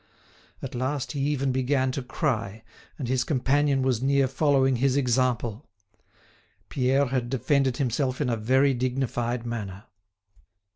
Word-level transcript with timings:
At 0.63 0.73
last 0.73 1.11
he 1.11 1.19
even 1.29 1.51
began 1.51 1.91
to 1.91 2.01
cry, 2.01 2.63
and 2.97 3.07
his 3.07 3.23
companion 3.23 3.83
was 3.83 4.01
near 4.01 4.27
following 4.27 4.77
his 4.77 4.97
example. 4.97 5.69
Pierre 6.69 7.05
had 7.09 7.29
defended 7.29 7.77
himself 7.77 8.19
in 8.19 8.27
a 8.27 8.35
very 8.35 8.73
dignified 8.73 9.45
manner. 9.45 9.83